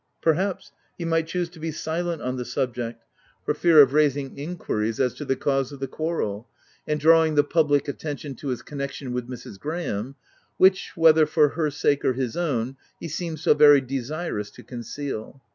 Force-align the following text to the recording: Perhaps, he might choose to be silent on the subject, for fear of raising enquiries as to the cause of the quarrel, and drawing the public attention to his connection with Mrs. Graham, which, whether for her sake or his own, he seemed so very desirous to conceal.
Perhaps, 0.19 0.71
he 0.97 1.05
might 1.05 1.27
choose 1.27 1.47
to 1.49 1.59
be 1.59 1.71
silent 1.71 2.23
on 2.23 2.35
the 2.35 2.43
subject, 2.43 3.03
for 3.45 3.53
fear 3.53 3.79
of 3.83 3.93
raising 3.93 4.35
enquiries 4.35 4.99
as 4.99 5.13
to 5.13 5.23
the 5.25 5.35
cause 5.35 5.71
of 5.71 5.79
the 5.79 5.87
quarrel, 5.87 6.47
and 6.87 6.99
drawing 6.99 7.35
the 7.35 7.43
public 7.43 7.87
attention 7.87 8.33
to 8.33 8.47
his 8.47 8.63
connection 8.63 9.13
with 9.13 9.27
Mrs. 9.29 9.59
Graham, 9.59 10.15
which, 10.57 10.93
whether 10.97 11.27
for 11.27 11.49
her 11.49 11.69
sake 11.69 12.03
or 12.03 12.13
his 12.13 12.35
own, 12.35 12.77
he 12.99 13.07
seemed 13.07 13.39
so 13.39 13.53
very 13.53 13.79
desirous 13.79 14.49
to 14.49 14.63
conceal. 14.63 15.39